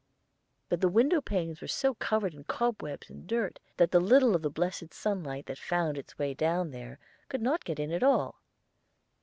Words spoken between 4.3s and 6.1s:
of the blessed sunlight that found